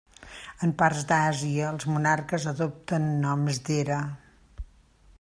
[0.67, 4.01] En parts d'Àsia, els monarques adopten noms d'era.